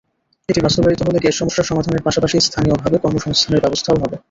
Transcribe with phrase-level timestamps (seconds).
[0.49, 4.15] এটি বাস্তবায়িত হলে গ্যাস সমস্যার সমাধানের পাশাপাশি স্থানীয়ভাবে কর্মসংস্থানের ব্যবস্থাও হবে।